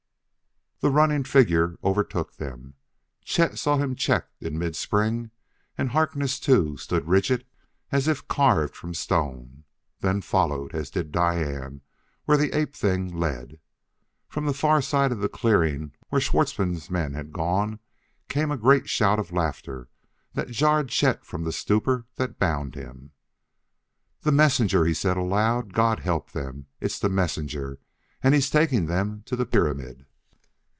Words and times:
The 0.81 0.89
running 0.89 1.23
figure 1.25 1.77
overtook 1.83 2.37
them. 2.37 2.73
Chet 3.23 3.59
saw 3.59 3.77
him 3.77 3.93
checked 3.93 4.41
in 4.41 4.57
mid 4.57 4.75
spring, 4.75 5.29
and 5.77 5.89
Harkness, 5.91 6.39
too, 6.39 6.75
stood 6.77 7.07
rigid 7.07 7.45
as 7.91 8.07
if 8.07 8.27
carved 8.27 8.75
from 8.75 8.95
stone, 8.95 9.63
then 9.99 10.21
followed 10.21 10.73
as 10.73 10.89
did 10.89 11.11
Diane, 11.11 11.81
where 12.25 12.35
the 12.35 12.51
ape 12.57 12.75
thing 12.75 13.15
led.... 13.15 13.59
From 14.27 14.47
the 14.47 14.55
far 14.55 14.81
side 14.81 15.11
of 15.11 15.19
the 15.19 15.29
clearing, 15.29 15.91
where 16.09 16.19
Schwartzmann's 16.19 16.89
men 16.89 17.13
had 17.13 17.31
gone, 17.31 17.77
came 18.27 18.49
a 18.49 18.57
great 18.57 18.89
shout 18.89 19.19
of 19.19 19.31
laughter 19.31 19.87
that 20.33 20.47
jarred 20.49 20.89
Chet 20.89 21.23
from 21.23 21.43
the 21.43 21.51
stupor 21.51 22.07
that 22.15 22.39
bound 22.39 22.73
him. 22.73 23.11
"The 24.21 24.31
messenger!" 24.31 24.85
he 24.85 24.95
said 24.95 25.15
aloud. 25.15 25.73
"God 25.73 25.99
help 25.99 26.31
them; 26.31 26.65
it's 26.79 26.97
the 26.97 27.07
messenger 27.07 27.77
and 28.23 28.33
he's 28.33 28.49
taking 28.49 28.87
them 28.87 29.21
to 29.27 29.35
the 29.35 29.45
pyramid!" 29.45 30.07